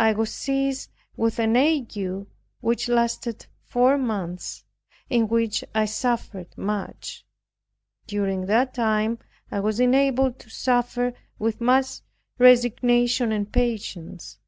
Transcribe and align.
I 0.00 0.14
was 0.14 0.34
seized 0.34 0.90
with 1.16 1.38
an 1.38 1.56
ague, 1.56 2.26
which 2.60 2.88
lasted 2.88 3.46
four 3.62 3.96
months, 3.96 4.64
in 5.08 5.28
which 5.28 5.62
I 5.72 5.84
suffered 5.84 6.48
much. 6.58 7.24
During 8.08 8.46
that 8.46 8.74
time, 8.74 9.20
I 9.48 9.60
was 9.60 9.78
enabled 9.78 10.40
to 10.40 10.50
suffer 10.50 11.12
with 11.38 11.60
much 11.60 12.00
resignation 12.40 13.30
and 13.30 13.52
patience. 13.52 14.40